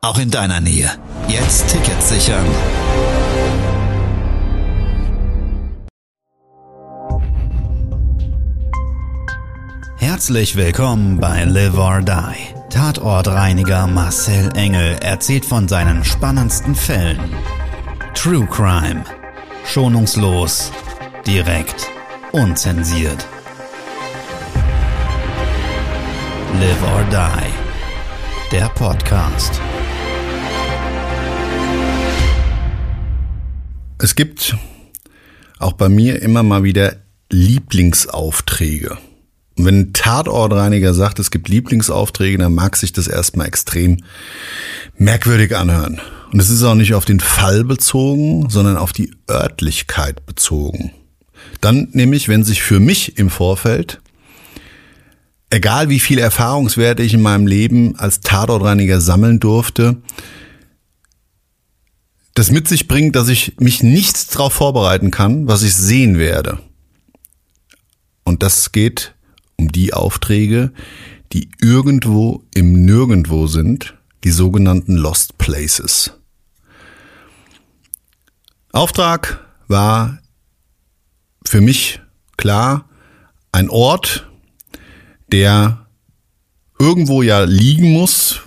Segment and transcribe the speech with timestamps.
[0.00, 0.90] auch in deiner Nähe.
[1.28, 2.46] Jetzt Tickets sichern.
[9.98, 12.54] Herzlich willkommen bei Live or Die.
[12.70, 17.18] Tatortreiniger Marcel Engel erzählt von seinen spannendsten Fällen.
[18.14, 19.04] True Crime.
[19.64, 20.72] Schonungslos,
[21.26, 21.88] direkt,
[22.32, 23.26] unzensiert.
[26.60, 28.52] Live or Die.
[28.52, 29.60] Der Podcast.
[34.00, 34.56] Es gibt
[35.58, 36.96] auch bei mir immer mal wieder
[37.30, 38.96] Lieblingsaufträge.
[39.56, 44.04] Und wenn ein Tatortreiniger sagt, es gibt Lieblingsaufträge, dann mag sich das erstmal extrem
[44.96, 46.00] merkwürdig anhören.
[46.32, 50.92] Und es ist auch nicht auf den Fall bezogen, sondern auf die Örtlichkeit bezogen.
[51.60, 54.00] Dann nämlich, wenn sich für mich im Vorfeld,
[55.50, 59.96] egal wie viel Erfahrungswerte ich in meinem Leben als Tatortreiniger sammeln durfte,
[62.38, 66.60] das mit sich bringt, dass ich mich nichts darauf vorbereiten kann, was ich sehen werde.
[68.22, 69.16] Und das geht
[69.56, 70.72] um die Aufträge,
[71.32, 76.12] die irgendwo im Nirgendwo sind, die sogenannten Lost Places.
[78.70, 80.20] Auftrag war
[81.44, 82.00] für mich
[82.36, 82.88] klar
[83.50, 84.30] ein Ort,
[85.32, 85.88] der
[86.78, 88.42] irgendwo ja liegen muss,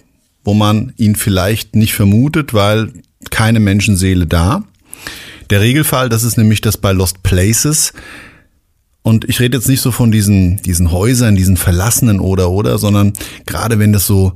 [0.46, 2.94] wo man ihn vielleicht nicht vermutet, weil
[3.30, 4.64] keine Menschenseele da.
[5.50, 7.94] Der Regelfall, das ist nämlich das bei Lost Places.
[9.04, 13.14] Und ich rede jetzt nicht so von diesen, diesen Häusern, diesen verlassenen oder oder, sondern
[13.46, 14.34] gerade wenn das so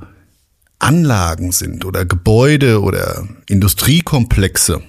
[0.79, 4.81] Anlagen sind oder Gebäude oder Industriekomplexe,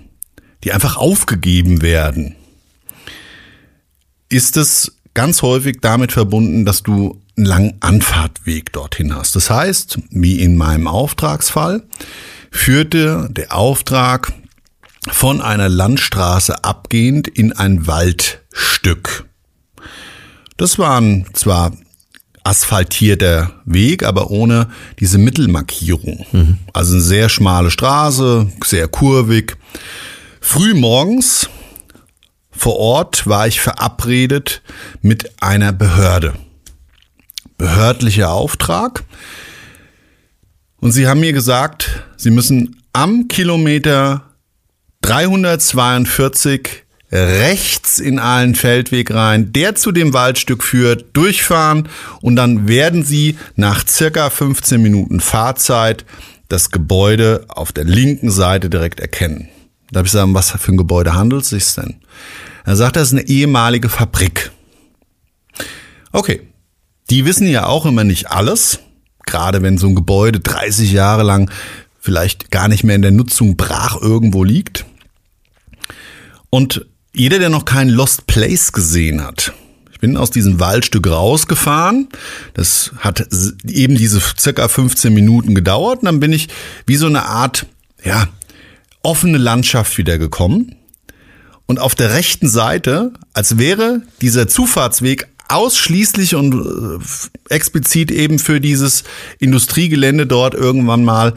[0.65, 2.35] die einfach aufgegeben werden,
[4.29, 9.37] ist es ganz häufig damit verbunden, dass du einen langen Anfahrtweg dorthin hast.
[9.37, 11.83] Das heißt, wie in meinem Auftragsfall,
[12.57, 14.33] führte der Auftrag
[15.09, 19.27] von einer Landstraße abgehend in ein Waldstück.
[20.57, 21.73] Das waren zwar
[22.43, 26.27] asphaltierter Weg, aber ohne diese Mittelmarkierung.
[26.33, 26.59] Mhm.
[26.73, 29.57] Also eine sehr schmale Straße, sehr kurvig.
[30.41, 31.49] Früh morgens
[32.51, 34.63] vor Ort war ich verabredet
[35.03, 36.35] mit einer Behörde.
[37.59, 39.05] Behördlicher Auftrag.
[40.81, 44.23] Und sie haben mir gesagt, sie müssen am Kilometer
[45.03, 51.89] 342 rechts in einen Feldweg rein, der zu dem Waldstück führt, durchfahren
[52.21, 56.05] und dann werden sie nach circa 15 Minuten Fahrzeit
[56.49, 59.49] das Gebäude auf der linken Seite direkt erkennen.
[59.91, 61.97] Da habe ich gesagt, was für ein Gebäude handelt es sich denn?
[62.65, 64.51] Er sagt, das ist eine ehemalige Fabrik.
[66.11, 66.43] Okay,
[67.11, 68.81] die wissen ja auch immer nicht alles,
[69.25, 71.51] gerade wenn so ein Gebäude 30 Jahre lang
[72.07, 74.87] vielleicht gar nicht mehr in der Nutzung brach irgendwo liegt.
[76.51, 79.53] Und jeder, der noch keinen Lost Place gesehen hat,
[79.91, 82.09] ich bin aus diesem Waldstück rausgefahren.
[82.55, 83.27] Das hat
[83.67, 85.99] eben diese circa 15 Minuten gedauert.
[85.99, 86.47] Und dann bin ich
[86.87, 87.67] wie so eine Art,
[88.05, 88.29] ja,
[89.03, 90.77] offene Landschaft wieder gekommen.
[91.67, 98.61] Und auf der rechten Seite, als wäre dieser Zufahrtsweg ausschließlich und äh, explizit eben für
[98.61, 99.03] dieses
[99.41, 101.35] Industriegelände dort irgendwann mal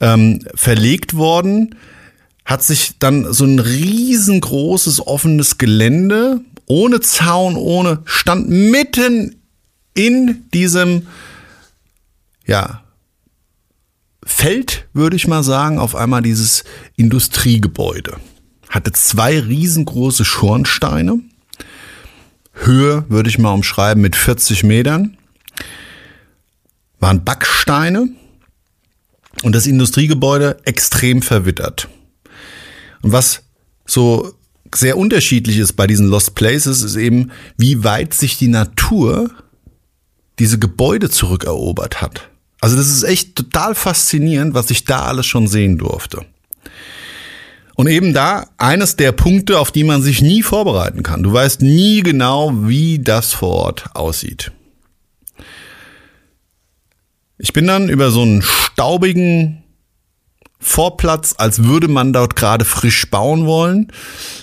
[0.00, 1.76] ähm, verlegt worden,
[2.44, 9.36] hat sich dann so ein riesengroßes offenes Gelände ohne Zaun, ohne stand mitten
[9.94, 11.06] in diesem
[12.46, 12.82] ja
[14.24, 16.64] Feld, würde ich mal sagen, auf einmal dieses
[16.96, 18.18] Industriegebäude.
[18.68, 21.20] Hatte zwei riesengroße Schornsteine.
[22.52, 25.16] Höhe würde ich mal umschreiben mit 40 Metern.
[27.00, 28.10] Waren Backsteine.
[29.42, 31.88] Und das Industriegebäude extrem verwittert.
[33.02, 33.42] Und was
[33.86, 34.34] so
[34.74, 39.30] sehr unterschiedlich ist bei diesen Lost Places, ist eben, wie weit sich die Natur
[40.38, 42.28] diese Gebäude zurückerobert hat.
[42.60, 46.24] Also das ist echt total faszinierend, was ich da alles schon sehen durfte.
[47.74, 51.22] Und eben da eines der Punkte, auf die man sich nie vorbereiten kann.
[51.22, 54.52] Du weißt nie genau, wie das vor Ort aussieht.
[57.42, 59.62] Ich bin dann über so einen staubigen
[60.58, 63.90] Vorplatz, als würde man dort gerade frisch bauen wollen,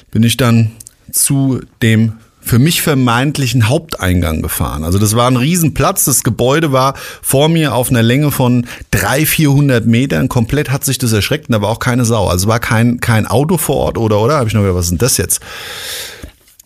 [0.09, 0.71] bin ich dann
[1.11, 4.83] zu dem für mich vermeintlichen Haupteingang gefahren.
[4.83, 6.05] Also das war ein Riesenplatz.
[6.05, 10.27] Das Gebäude war vor mir auf einer Länge von 300, 400 Metern.
[10.27, 12.27] Komplett hat sich das erschreckt und da war auch keine Sau.
[12.27, 14.38] Also war kein, kein Auto vor Ort oder, oder?
[14.38, 15.41] Habe ich noch gedacht, was ist denn das jetzt?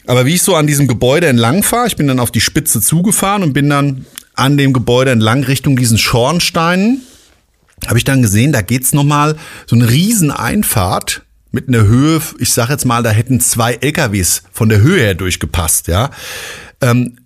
[0.05, 2.79] Aber wie ich so an diesem Gebäude entlang fahre, ich bin dann auf die Spitze
[2.79, 4.05] zugefahren und bin dann
[4.35, 7.01] an dem Gebäude entlang Richtung diesen Schornsteinen,
[7.87, 9.35] habe ich dann gesehen, da geht's nochmal
[9.65, 14.69] so eine Rieseneinfahrt mit einer Höhe, ich sag jetzt mal, da hätten zwei LKWs von
[14.69, 16.11] der Höhe her durchgepasst, ja.
[16.79, 17.17] Ähm,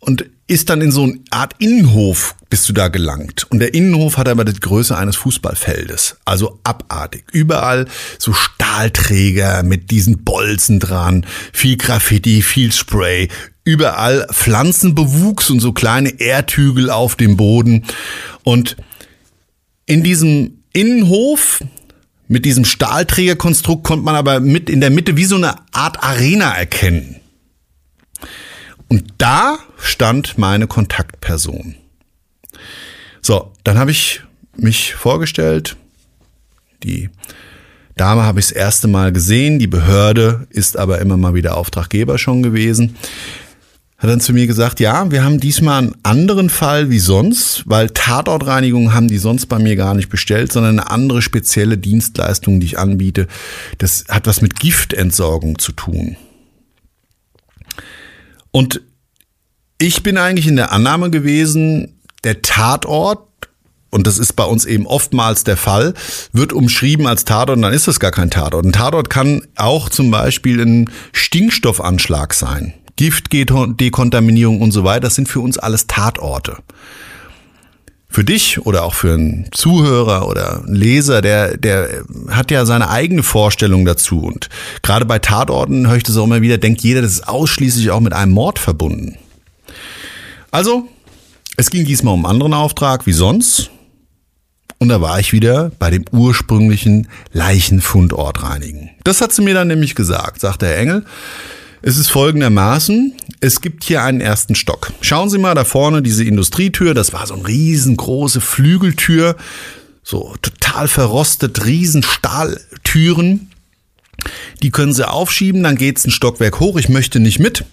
[0.00, 3.46] und ist dann in so eine Art Innenhof bist du da gelangt.
[3.50, 6.16] Und der Innenhof hat aber die Größe eines Fußballfeldes.
[6.24, 7.24] Also abartig.
[7.32, 7.86] Überall
[8.18, 13.28] so Stahlträger mit diesen Bolzen dran, viel Graffiti, viel Spray,
[13.68, 17.84] überall Pflanzenbewuchs und so kleine Erdhügel auf dem Boden.
[18.42, 18.78] Und
[19.84, 21.60] in diesem Innenhof
[22.28, 26.50] mit diesem Stahlträgerkonstrukt konnte man aber mit in der Mitte wie so eine Art Arena
[26.50, 27.16] erkennen.
[28.88, 31.74] Und da stand meine Kontaktperson.
[33.20, 34.22] So, dann habe ich
[34.56, 35.76] mich vorgestellt.
[36.82, 37.10] Die
[37.96, 39.58] Dame habe ich das erste Mal gesehen.
[39.58, 42.96] Die Behörde ist aber immer mal wieder Auftraggeber schon gewesen
[43.98, 47.90] hat dann zu mir gesagt, ja, wir haben diesmal einen anderen Fall wie sonst, weil
[47.90, 52.66] Tatortreinigung haben die sonst bei mir gar nicht bestellt, sondern eine andere spezielle Dienstleistung, die
[52.66, 53.26] ich anbiete.
[53.78, 56.16] Das hat was mit Giftentsorgung zu tun.
[58.52, 58.82] Und
[59.78, 63.26] ich bin eigentlich in der Annahme gewesen, der Tatort,
[63.90, 65.94] und das ist bei uns eben oftmals der Fall,
[66.32, 68.64] wird umschrieben als Tatort und dann ist es gar kein Tatort.
[68.64, 72.74] Ein Tatort kann auch zum Beispiel ein Stinkstoffanschlag sein.
[72.98, 76.58] Giftdekontaminierung und so weiter, das sind für uns alles Tatorte.
[78.10, 82.90] Für dich oder auch für einen Zuhörer oder einen Leser, der, der hat ja seine
[82.90, 84.20] eigene Vorstellung dazu.
[84.20, 84.48] Und
[84.82, 88.00] gerade bei Tatorten höre ich das auch immer wieder, denkt jeder, das ist ausschließlich auch
[88.00, 89.16] mit einem Mord verbunden.
[90.50, 90.88] Also,
[91.56, 93.70] es ging diesmal um einen anderen Auftrag wie sonst.
[94.78, 98.90] Und da war ich wieder bei dem ursprünglichen Leichenfundort reinigen.
[99.04, 101.04] Das hat sie mir dann nämlich gesagt, sagte Herr Engel.
[101.80, 104.92] Es ist folgendermaßen, es gibt hier einen ersten Stock.
[105.00, 109.36] Schauen Sie mal da vorne diese Industrietür, das war so eine riesengroße Flügeltür,
[110.02, 113.50] so total verrostet, riesen Stahltüren.
[114.62, 116.76] Die können Sie aufschieben, dann geht's ein Stockwerk hoch.
[116.76, 117.64] Ich möchte nicht mit.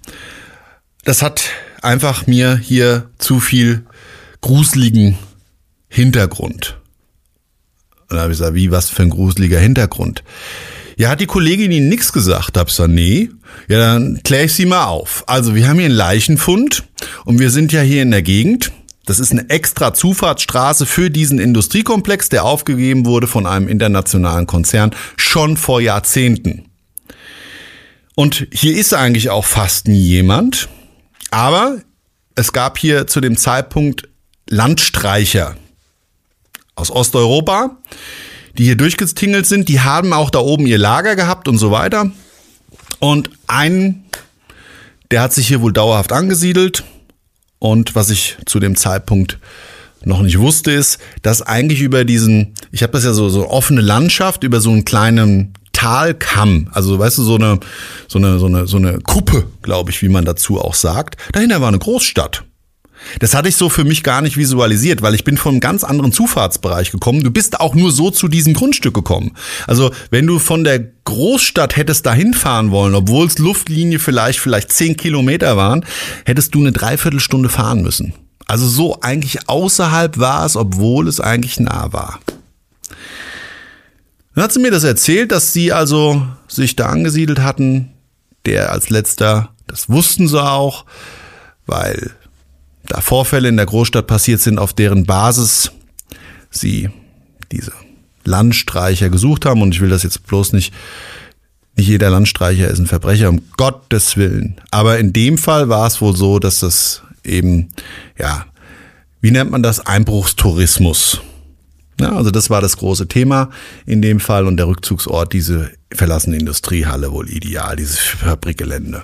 [1.03, 1.49] Das hat
[1.81, 3.85] einfach mir hier zu viel
[4.41, 5.17] gruseligen
[5.87, 6.77] Hintergrund.
[8.09, 10.23] Und da habe ich gesagt, wie, was für ein gruseliger Hintergrund?
[10.97, 12.57] Ja, hat die Kollegin Ihnen nichts gesagt?
[12.57, 13.29] Hab ich gesagt, nee.
[13.67, 15.23] Ja, dann kläre ich Sie mal auf.
[15.27, 16.83] Also, wir haben hier einen Leichenfund
[17.25, 18.71] und wir sind ja hier in der Gegend.
[19.05, 24.95] Das ist eine extra Zufahrtsstraße für diesen Industriekomplex, der aufgegeben wurde von einem internationalen Konzern
[25.15, 26.65] schon vor Jahrzehnten.
[28.15, 30.69] Und hier ist eigentlich auch fast nie jemand.
[31.29, 31.77] Aber
[32.35, 34.09] es gab hier zu dem Zeitpunkt
[34.49, 35.55] Landstreicher
[36.75, 37.77] aus Osteuropa,
[38.57, 42.11] die hier durchgetingelt sind, die haben auch da oben ihr Lager gehabt und so weiter.
[42.99, 44.05] Und ein,
[45.11, 46.83] der hat sich hier wohl dauerhaft angesiedelt.
[47.59, 49.39] Und was ich zu dem Zeitpunkt
[50.03, 53.81] noch nicht wusste, ist, dass eigentlich über diesen, ich habe das ja so, so offene
[53.81, 57.59] Landschaft, über so einen kleinen Talkamm, also weißt du, so eine,
[58.07, 61.17] so eine, so eine, so eine Kuppe, glaube ich, wie man dazu auch sagt.
[61.33, 62.43] Dahinter war eine Großstadt.
[63.19, 65.83] Das hatte ich so für mich gar nicht visualisiert, weil ich bin von einem ganz
[65.83, 67.23] anderen Zufahrtsbereich gekommen.
[67.23, 69.31] Du bist auch nur so zu diesem Grundstück gekommen.
[69.67, 74.71] Also wenn du von der Großstadt hättest dahin fahren wollen, obwohl es Luftlinie vielleicht vielleicht
[74.71, 75.85] zehn Kilometer waren,
[76.25, 78.13] hättest du eine Dreiviertelstunde fahren müssen.
[78.47, 82.19] Also so eigentlich außerhalb war es, obwohl es eigentlich nah war.
[84.35, 87.91] Dann hat sie mir das erzählt, dass sie also sich da angesiedelt hatten.
[88.45, 90.85] Der als letzter, das wussten sie auch,
[91.65, 92.11] weil
[92.87, 95.71] da Vorfälle in der Großstadt passiert sind, auf deren Basis
[96.49, 96.89] sie
[97.51, 97.71] diese
[98.23, 99.61] Landstreicher gesucht haben.
[99.61, 100.73] Und ich will das jetzt bloß nicht,
[101.75, 104.59] nicht jeder Landstreicher ist ein Verbrecher, um Gottes Willen.
[104.71, 107.69] Aber in dem Fall war es wohl so, dass das eben,
[108.17, 108.45] ja,
[109.21, 109.85] wie nennt man das?
[109.85, 111.21] Einbruchstourismus.
[111.99, 113.49] Ja, also das war das große Thema
[113.85, 119.03] in dem Fall und der Rückzugsort, diese verlassene Industriehalle wohl ideal, dieses Fabrikgelände.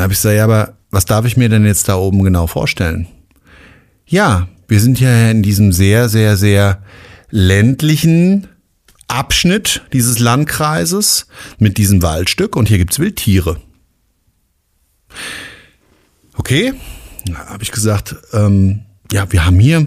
[0.00, 2.46] Dann habe ich gesagt, ja, aber was darf ich mir denn jetzt da oben genau
[2.46, 3.06] vorstellen?
[4.06, 6.82] Ja, wir sind ja in diesem sehr, sehr, sehr
[7.28, 8.48] ländlichen
[9.08, 11.26] Abschnitt dieses Landkreises
[11.58, 13.60] mit diesem Waldstück und hier gibt's Wildtiere.
[16.32, 16.72] Okay,
[17.34, 19.86] habe ich gesagt, ähm, ja, wir haben hier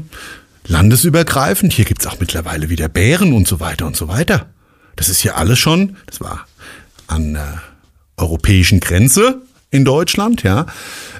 [0.67, 1.73] landesübergreifend.
[1.73, 4.45] Hier gibt's auch mittlerweile wieder Bären und so weiter und so weiter.
[4.95, 6.45] Das ist hier alles schon, das war
[7.07, 7.63] an der
[8.17, 9.41] europäischen Grenze
[9.73, 10.67] in Deutschland, ja,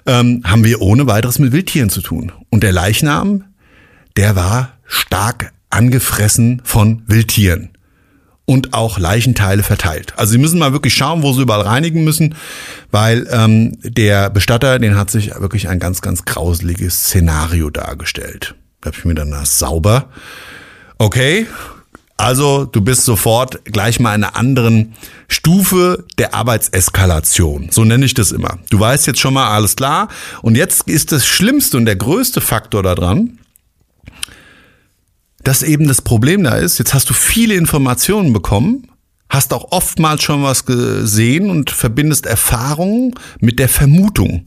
[0.05, 2.31] ähm, haben wir ohne weiteres mit Wildtieren zu tun.
[2.49, 3.45] Und der Leichnam,
[4.15, 7.69] der war stark angefressen von Wildtieren
[8.45, 10.13] und auch Leichenteile verteilt.
[10.17, 12.35] Also Sie müssen mal wirklich schauen, wo Sie überall reinigen müssen,
[12.91, 18.53] weil ähm, der Bestatter, den hat sich wirklich ein ganz, ganz grauseliges Szenario dargestellt.
[18.81, 20.09] Da habe ich mir das sauber.
[20.99, 21.47] Okay,
[22.17, 24.93] also du bist sofort gleich mal in einer anderen
[25.27, 27.69] Stufe der Arbeitseskalation.
[27.71, 28.59] So nenne ich das immer.
[28.69, 30.09] Du weißt jetzt schon mal alles klar.
[30.41, 33.39] Und jetzt ist das Schlimmste und der größte Faktor daran,
[35.43, 38.87] dass eben das Problem da ist, jetzt hast du viele Informationen bekommen,
[39.29, 44.45] hast auch oftmals schon was gesehen und verbindest Erfahrungen mit der Vermutung.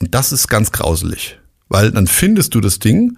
[0.00, 3.16] Und das ist ganz grauselig weil dann findest du das Ding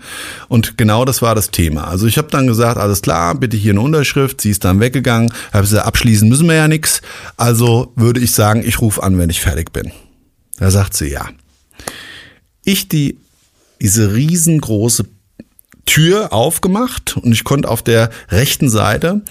[0.49, 1.89] und genau das war das Thema.
[1.89, 5.33] Also ich habe dann gesagt, alles klar, bitte hier eine Unterschrift, sie ist dann weggegangen,
[5.53, 7.03] habe gesagt, abschließen müssen wir ja nichts,
[7.37, 9.93] also würde ich sagen, ich rufe an, wenn ich fertig bin.
[10.59, 11.29] Da sagt sie ja.
[12.65, 13.17] Ich die
[13.81, 15.07] diese riesengroße
[15.87, 19.23] Tür aufgemacht und ich konnte auf der rechten Seite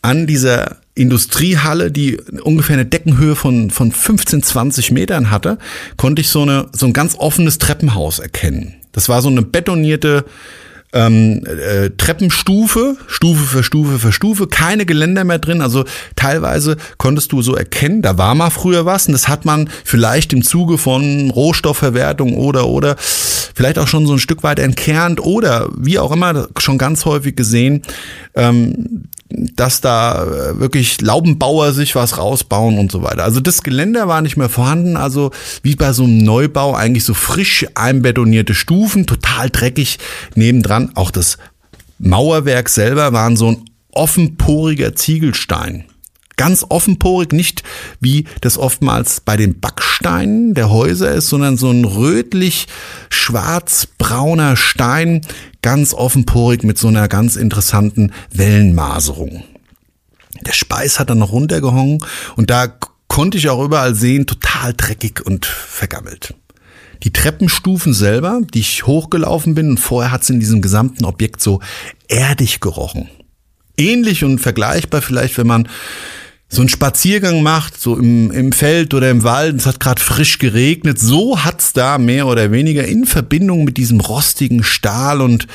[0.00, 5.58] an dieser Industriehalle, die ungefähr eine Deckenhöhe von, von 15, 20 Metern hatte,
[5.96, 8.74] konnte ich so, eine, so ein ganz offenes Treppenhaus erkennen.
[8.92, 10.24] Das war so eine betonierte
[10.94, 15.60] ähm, äh, Treppenstufe, Stufe für Stufe für Stufe, keine Geländer mehr drin.
[15.60, 15.84] Also
[16.14, 20.32] teilweise konntest du so erkennen, da war mal früher was und das hat man vielleicht
[20.32, 25.68] im Zuge von Rohstoffverwertung oder oder vielleicht auch schon so ein Stück weit entkernt oder
[25.76, 27.82] wie auch immer schon ganz häufig gesehen.
[28.34, 33.24] Ähm, dass da äh, wirklich Laubenbauer sich was rausbauen und so weiter.
[33.24, 37.14] Also das Geländer war nicht mehr vorhanden, also wie bei so einem Neubau eigentlich so
[37.14, 39.98] frisch einbetonierte Stufen, total dreckig
[40.34, 40.92] nebendran.
[40.94, 41.38] Auch das
[41.98, 45.84] Mauerwerk selber waren so ein offenporiger Ziegelstein.
[46.36, 47.62] Ganz offenporig, nicht
[48.00, 52.66] wie das oftmals bei den Backsteinen der Häuser ist, sondern so ein rötlich
[53.08, 55.22] schwarzbrauner Stein,
[55.62, 59.44] ganz offenporig mit so einer ganz interessanten Wellenmaserung.
[60.46, 61.98] Der Speis hat dann noch runtergehangen
[62.36, 62.68] und da
[63.08, 66.34] konnte ich auch überall sehen, total dreckig und vergammelt.
[67.02, 71.40] Die Treppenstufen selber, die ich hochgelaufen bin, und vorher hat es in diesem gesamten Objekt
[71.40, 71.60] so
[72.08, 73.08] erdig gerochen.
[73.76, 75.68] Ähnlich und vergleichbar vielleicht, wenn man
[76.48, 80.38] so einen Spaziergang macht, so im, im Feld oder im Wald, es hat gerade frisch
[80.38, 85.46] geregnet, so hat's da mehr oder weniger in Verbindung mit diesem rostigen Stahl und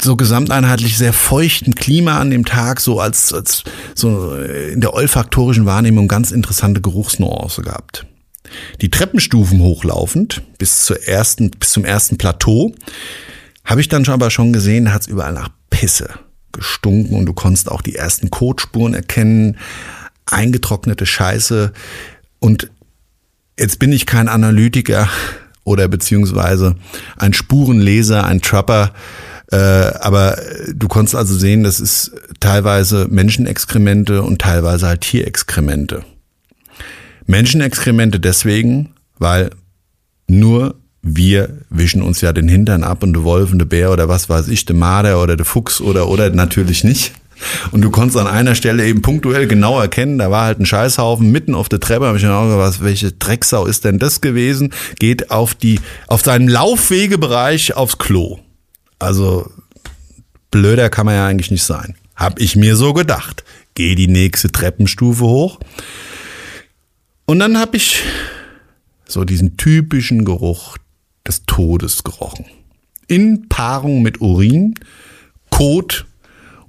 [0.00, 3.62] so gesamteinheitlich sehr feuchten Klima an dem Tag, so als, als
[3.94, 8.04] so in der olfaktorischen Wahrnehmung ganz interessante Geruchsnuance gehabt.
[8.80, 12.74] Die Treppenstufen hochlaufend bis zur ersten, bis zum ersten Plateau
[13.64, 16.08] habe ich dann schon aber schon gesehen, hat's überall nach Pisse
[16.56, 19.58] gestunken und du konntest auch die ersten Kotspuren erkennen,
[20.26, 21.72] eingetrocknete Scheiße.
[22.40, 22.70] Und
[23.58, 25.08] jetzt bin ich kein Analytiker
[25.64, 26.76] oder beziehungsweise
[27.16, 28.92] ein Spurenleser, ein Trapper,
[29.52, 30.38] äh, aber
[30.74, 36.04] du konntest also sehen, das ist teilweise Menschenexkremente und teilweise halt Tierexkremente.
[37.26, 39.50] Menschenexkremente deswegen, weil
[40.28, 44.08] nur wir wischen uns ja den Hintern ab und der Wolf und der Bär oder
[44.08, 47.12] was weiß ich, der Marder oder der Fuchs oder oder natürlich nicht.
[47.70, 51.30] Und du konntest an einer Stelle eben punktuell genau erkennen, da war halt ein Scheißhaufen
[51.30, 54.72] mitten auf der Treppe, habe ich mir auch was, welche Drecksau ist denn das gewesen?
[54.98, 58.38] Geht auf die, auf seinen Laufwegebereich aufs Klo.
[58.98, 59.50] Also,
[60.50, 61.94] blöder kann man ja eigentlich nicht sein.
[62.16, 63.44] Hab ich mir so gedacht.
[63.74, 65.60] Geh die nächste Treppenstufe hoch.
[67.26, 68.02] Und dann habe ich
[69.06, 70.78] so diesen typischen Geruch
[71.26, 72.46] des Todes gerochen.
[73.08, 74.74] In Paarung mit Urin,
[75.50, 76.06] Kot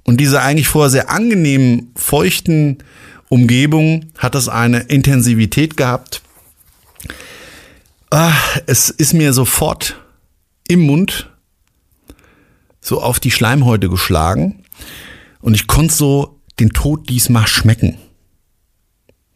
[0.04, 2.78] und dieser eigentlich vorher sehr angenehmen, feuchten
[3.28, 6.22] Umgebung hat das eine Intensivität gehabt.
[8.10, 8.32] Ah,
[8.66, 9.96] es ist mir sofort
[10.66, 11.30] im Mund
[12.80, 14.64] so auf die Schleimhäute geschlagen
[15.40, 17.98] und ich konnte so den Tod diesmal schmecken.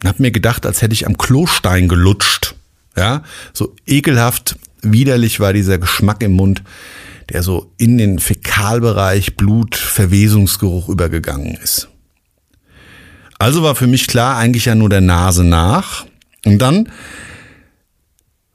[0.02, 2.55] Und hab mir gedacht, als hätte ich am Klostein gelutscht.
[2.97, 6.62] Ja, so ekelhaft widerlich war dieser Geschmack im Mund,
[7.30, 11.88] der so in den Fäkalbereich Blut, Verwesungsgeruch übergegangen ist.
[13.38, 16.06] Also war für mich klar, eigentlich ja nur der Nase nach.
[16.44, 16.88] Und dann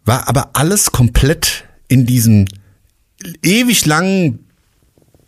[0.06, 2.46] war aber alles komplett in diesem
[3.44, 4.46] ewig langen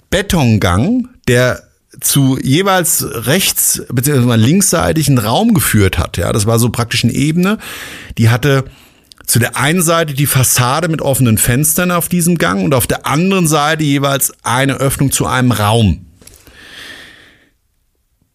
[0.09, 1.63] Betongang, der
[1.99, 4.35] zu jeweils rechts bzw.
[4.35, 6.17] linksseitigen Raum geführt hat.
[6.17, 7.57] Ja, das war so praktisch eine Ebene,
[8.17, 8.65] die hatte
[9.29, 13.05] zu der einen Seite die Fassade mit offenen Fenstern auf diesem Gang und auf der
[13.05, 16.07] anderen Seite jeweils eine Öffnung zu einem Raum.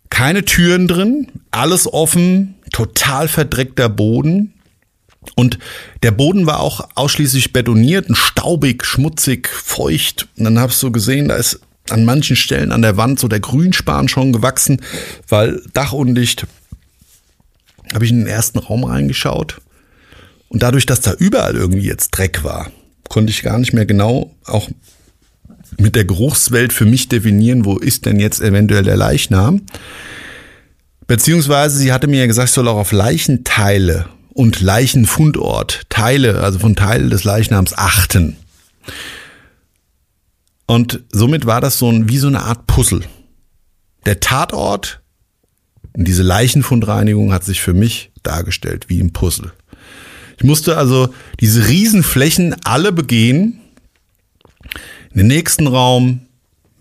[0.08, 4.54] Keine Türen drin, alles offen, total verdreckter Boden.
[5.34, 5.58] Und
[6.04, 10.28] der Boden war auch ausschließlich betoniert, staubig, schmutzig, feucht.
[10.38, 11.58] Und dann hast du gesehen, da ist
[11.90, 14.80] an manchen Stellen an der Wand so der Grünspan schon gewachsen,
[15.28, 16.46] weil dachundicht.
[17.92, 19.60] Habe ich in den ersten Raum reingeschaut
[20.48, 22.70] und dadurch, dass da überall irgendwie jetzt Dreck war,
[23.08, 24.68] konnte ich gar nicht mehr genau auch
[25.78, 29.62] mit der Geruchswelt für mich definieren, wo ist denn jetzt eventuell der Leichnam.
[31.06, 36.58] Beziehungsweise sie hatte mir ja gesagt, ich soll auch auf Leichenteile und Leichenfundort, Teile, also
[36.58, 38.36] von Teilen des Leichnams achten.
[40.66, 43.02] Und somit war das so ein, wie so eine Art Puzzle.
[44.06, 45.02] Der Tatort,
[45.94, 49.52] diese Leichenfundreinigung hat sich für mich dargestellt wie ein Puzzle.
[50.38, 51.08] Ich musste also
[51.40, 53.60] diese Riesenflächen alle begehen.
[55.12, 56.20] In den nächsten Raum,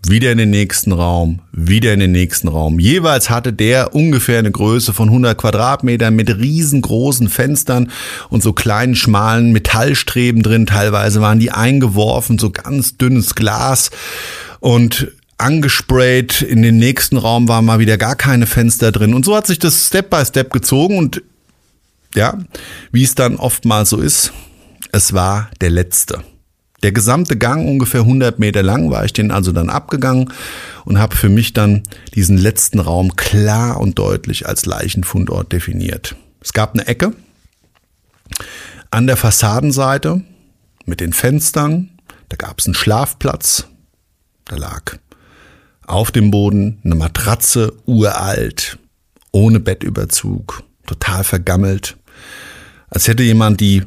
[0.06, 2.78] wieder in den nächsten Raum, wieder in den nächsten Raum.
[2.78, 7.90] Jeweils hatte der ungefähr eine Größe von 100 Quadratmetern mit riesengroßen Fenstern
[8.28, 10.66] und so kleinen schmalen Metallstreben drin.
[10.66, 13.90] Teilweise waren die eingeworfen, so ganz dünnes Glas
[14.60, 16.42] und angesprayt.
[16.42, 19.14] In den nächsten Raum waren mal wieder gar keine Fenster drin.
[19.14, 21.22] Und so hat sich das Step by Step gezogen und
[22.14, 22.38] ja,
[22.92, 24.32] wie es dann oftmals so ist,
[24.92, 26.22] es war der letzte.
[26.84, 30.32] Der gesamte Gang, ungefähr 100 Meter lang, war ich den also dann abgegangen
[30.84, 31.82] und habe für mich dann
[32.14, 36.14] diesen letzten Raum klar und deutlich als Leichenfundort definiert.
[36.42, 37.14] Es gab eine Ecke
[38.90, 40.22] an der Fassadenseite
[40.84, 41.88] mit den Fenstern.
[42.28, 43.66] Da gab es einen Schlafplatz.
[44.44, 44.98] Da lag
[45.86, 48.78] auf dem Boden eine Matratze, uralt,
[49.32, 51.96] ohne Bettüberzug, total vergammelt
[52.94, 53.82] als hätte jemand die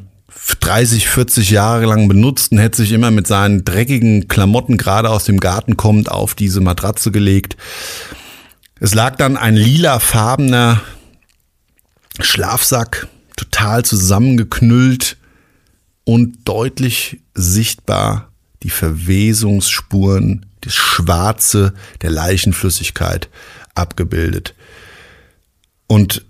[0.60, 5.24] 30, 40 Jahre lang benutzt und hätte sich immer mit seinen dreckigen Klamotten gerade aus
[5.24, 7.56] dem Garten kommend auf diese Matratze gelegt.
[8.80, 10.82] Es lag dann ein lilafarbener
[12.20, 15.16] Schlafsack, total zusammengeknüllt
[16.04, 18.30] und deutlich sichtbar
[18.62, 23.28] die Verwesungsspuren, das Schwarze der Leichenflüssigkeit
[23.74, 24.54] abgebildet.
[25.86, 26.26] Und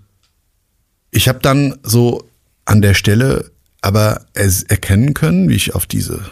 [1.11, 2.28] ich habe dann so
[2.69, 3.51] an der Stelle
[3.81, 6.29] aber erkennen können, wie ich auf diese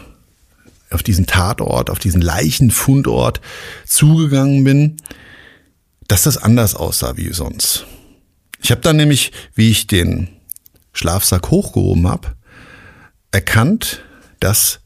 [0.90, 3.42] auf diesen Tatort, auf diesen Leichenfundort
[3.84, 4.96] zugegangen bin,
[6.06, 7.84] dass das anders aussah wie sonst.
[8.62, 10.28] Ich habe dann nämlich, wie ich den
[10.94, 12.28] Schlafsack hochgehoben habe,
[13.32, 14.02] erkannt,
[14.40, 14.80] dass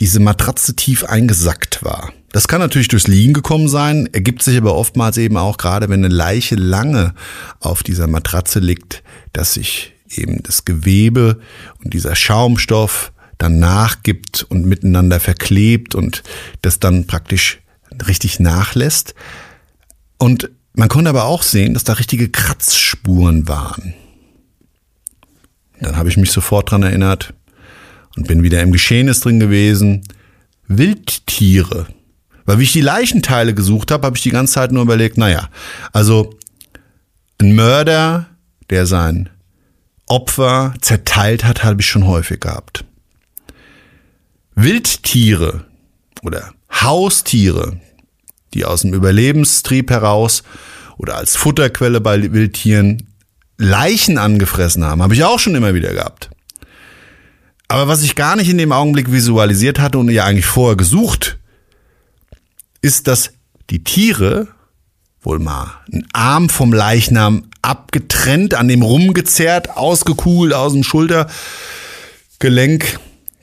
[0.00, 2.12] diese Matratze tief eingesackt war.
[2.32, 6.04] Das kann natürlich durchs Liegen gekommen sein, ergibt sich aber oftmals eben auch gerade, wenn
[6.04, 7.14] eine Leiche lange
[7.60, 11.40] auf dieser Matratze liegt, dass sich eben das Gewebe
[11.82, 16.22] und dieser Schaumstoff dann nachgibt und miteinander verklebt und
[16.62, 17.60] das dann praktisch
[18.06, 19.14] richtig nachlässt.
[20.18, 23.94] Und man konnte aber auch sehen, dass da richtige Kratzspuren waren.
[25.80, 27.34] Dann habe ich mich sofort dran erinnert
[28.16, 30.02] und bin wieder im Geschehnis drin gewesen.
[30.68, 31.86] Wildtiere.
[32.46, 35.48] Weil wie ich die Leichenteile gesucht habe, habe ich die ganze Zeit nur überlegt, naja,
[35.92, 36.34] also
[37.40, 38.26] ein Mörder,
[38.70, 39.28] der sein
[40.06, 42.84] Opfer zerteilt hat, habe ich schon häufig gehabt.
[44.54, 45.64] Wildtiere
[46.22, 47.80] oder Haustiere,
[48.54, 50.42] die aus dem Überlebenstrieb heraus
[50.96, 53.08] oder als Futterquelle bei Wildtieren
[53.58, 56.30] Leichen angefressen haben, habe ich auch schon immer wieder gehabt.
[57.68, 61.38] Aber was ich gar nicht in dem Augenblick visualisiert hatte und ja eigentlich vorher gesucht,
[62.80, 63.32] ist, dass
[63.70, 64.48] die Tiere
[65.20, 72.98] wohl mal einen Arm vom Leichnam abgetrennt, an dem rumgezerrt, ausgekugelt aus dem Schultergelenk,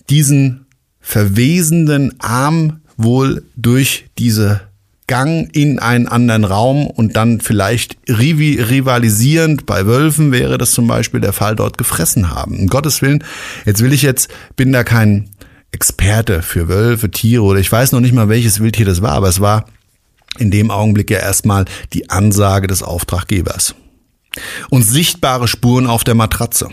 [0.09, 0.65] diesen
[0.99, 4.61] verwesenden Arm wohl durch diese
[5.07, 11.19] Gang in einen anderen Raum und dann vielleicht rivalisierend bei Wölfen wäre das zum Beispiel
[11.19, 12.57] der Fall dort gefressen haben.
[12.57, 13.21] Um Gottes Willen,
[13.65, 15.29] jetzt will ich jetzt, bin da kein
[15.73, 19.27] Experte für Wölfe, Tiere oder ich weiß noch nicht mal, welches Wildtier das war, aber
[19.27, 19.65] es war
[20.39, 23.75] in dem Augenblick ja erstmal die Ansage des Auftraggebers.
[24.69, 26.69] Und sichtbare Spuren auf der Matratze.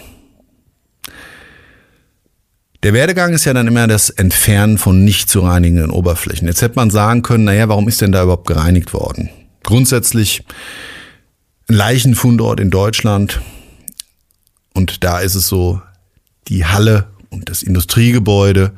[2.83, 6.49] Der Werdegang ist ja dann immer das Entfernen von nicht zu reinigenden Oberflächen.
[6.49, 9.29] Jetzt hätte man sagen können, naja, warum ist denn da überhaupt gereinigt worden?
[9.63, 10.45] Grundsätzlich
[11.69, 13.43] ein Leichenfundort in Deutschland.
[14.73, 15.83] Und da ist es so,
[16.49, 18.73] die Halle und das Industriegebäude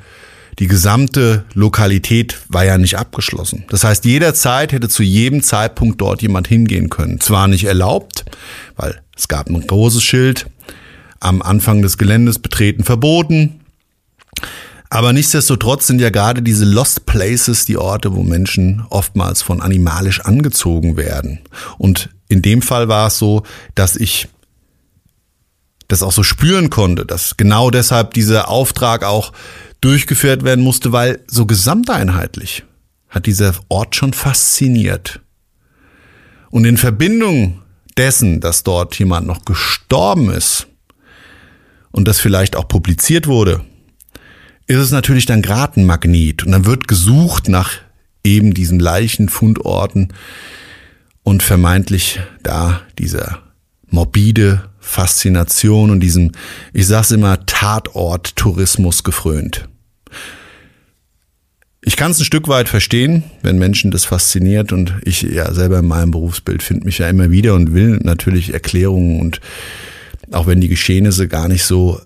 [0.59, 3.65] die gesamte Lokalität war ja nicht abgeschlossen.
[3.69, 7.21] Das heißt, jederzeit hätte zu jedem Zeitpunkt dort jemand hingehen können.
[7.21, 8.25] Zwar nicht erlaubt,
[8.77, 10.47] weil es gab ein großes Schild,
[11.21, 13.61] am Anfang des Geländes betreten verboten.
[14.91, 20.21] Aber nichtsdestotrotz sind ja gerade diese Lost Places die Orte, wo Menschen oftmals von animalisch
[20.21, 21.39] angezogen werden.
[21.79, 23.43] Und in dem Fall war es so,
[23.75, 24.29] dass ich
[25.89, 29.33] das auch so spüren konnte, dass genau deshalb dieser Auftrag auch
[29.83, 32.65] durchgeführt werden musste, weil so gesamteinheitlich
[33.11, 35.21] hat dieser Ort schon fasziniert.
[36.51, 37.61] Und in Verbindung
[37.97, 40.67] dessen, dass dort jemand noch gestorben ist
[41.91, 43.63] und das vielleicht auch publiziert wurde,
[44.67, 46.45] ist es natürlich dann gerade ein Magnet.
[46.45, 47.73] Und dann wird gesucht nach
[48.25, 50.13] eben diesen Leichenfundorten
[51.23, 53.41] und vermeintlich da dieser
[53.89, 56.33] morbide Faszination und diesem,
[56.73, 59.69] ich sag's immer, Tatort-Tourismus gefrönt.
[61.93, 64.73] Ich kann es ein Stück weit verstehen, wenn Menschen das fasziniert.
[64.73, 68.55] Und ich ja selber in meinem Berufsbild finde mich ja immer wieder und will natürlich
[68.55, 69.21] Erklärungen.
[69.21, 69.43] Und
[70.31, 72.01] auch wenn die Geschehnisse gar nicht so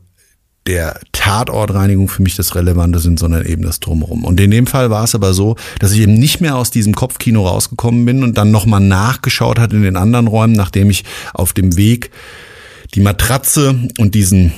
[0.67, 4.25] der Tatortreinigung für mich das Relevante sind, sondern eben das Drumherum.
[4.25, 6.93] Und in dem Fall war es aber so, dass ich eben nicht mehr aus diesem
[6.93, 11.53] Kopfkino rausgekommen bin und dann nochmal nachgeschaut hat in den anderen Räumen, nachdem ich auf
[11.53, 12.11] dem Weg
[12.97, 14.53] die Matratze und diesen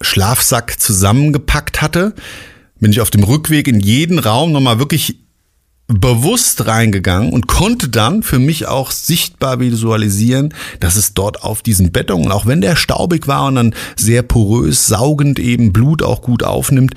[0.00, 2.12] Schlafsack zusammengepackt hatte,
[2.80, 5.18] bin ich auf dem Rückweg in jeden Raum nochmal wirklich
[5.88, 11.92] bewusst reingegangen und konnte dann für mich auch sichtbar visualisieren, dass es dort auf diesen
[11.92, 16.42] Bettungen, auch wenn der staubig war und dann sehr porös, saugend eben Blut auch gut
[16.42, 16.94] aufnimmt,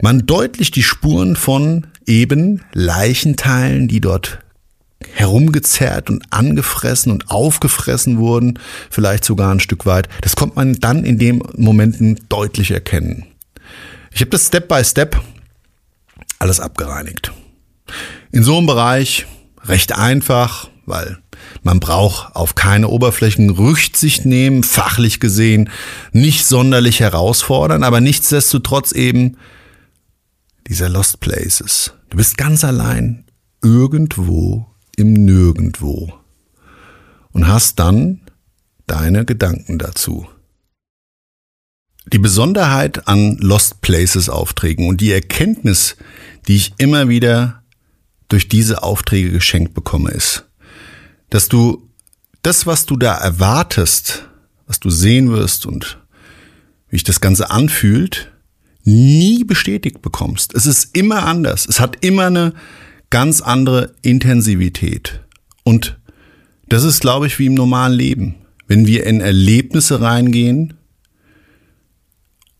[0.00, 4.38] man deutlich die Spuren von eben Leichenteilen, die dort
[5.12, 8.58] herumgezerrt und angefressen und aufgefressen wurden,
[8.90, 10.08] vielleicht sogar ein Stück weit.
[10.22, 13.24] Das kommt man dann in dem Momenten deutlich erkennen.
[14.14, 15.20] Ich habe das Step by Step
[16.38, 17.32] alles abgereinigt.
[18.30, 19.26] In so einem Bereich
[19.64, 21.18] recht einfach, weil
[21.64, 25.68] man braucht auf keine Oberflächen Rücksicht nehmen, fachlich gesehen
[26.12, 29.36] nicht sonderlich herausfordern, aber nichtsdestotrotz eben
[30.68, 31.92] dieser Lost Places.
[32.10, 33.24] Du bist ganz allein
[33.62, 34.64] irgendwo
[34.96, 36.12] im Nirgendwo
[37.32, 38.20] und hast dann
[38.86, 40.28] deine Gedanken dazu.
[42.12, 45.96] Die Besonderheit an Lost Places Aufträgen und die Erkenntnis,
[46.46, 47.62] die ich immer wieder
[48.28, 50.44] durch diese Aufträge geschenkt bekomme, ist,
[51.30, 51.88] dass du
[52.42, 54.28] das, was du da erwartest,
[54.66, 55.98] was du sehen wirst und
[56.90, 58.30] wie sich das Ganze anfühlt,
[58.84, 60.54] nie bestätigt bekommst.
[60.54, 61.66] Es ist immer anders.
[61.66, 62.52] Es hat immer eine
[63.08, 65.20] ganz andere Intensivität.
[65.62, 65.98] Und
[66.68, 68.34] das ist, glaube ich, wie im normalen Leben.
[68.66, 70.74] Wenn wir in Erlebnisse reingehen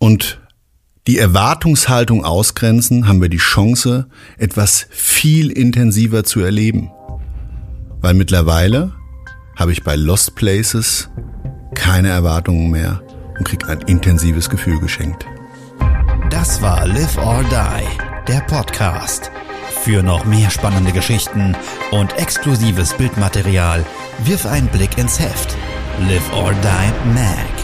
[0.04, 0.38] und
[1.06, 6.90] die Erwartungshaltung ausgrenzen, haben wir die Chance, etwas viel intensiver zu erleben.
[8.02, 8.92] Weil mittlerweile
[9.56, 11.08] habe ich bei Lost Places
[11.74, 13.02] keine Erwartungen mehr
[13.38, 15.24] und krieg ein intensives Gefühl geschenkt.
[16.28, 19.30] Das war Live or Die, der Podcast.
[19.84, 21.56] Für noch mehr spannende Geschichten
[21.92, 23.86] und exklusives Bildmaterial
[24.24, 25.56] wirf einen Blick ins Heft.
[26.06, 27.63] Live or Die Mag.